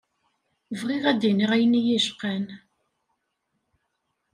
[0.79, 2.45] Bɣiɣ ad d-iniɣ ayen iyi-icqan.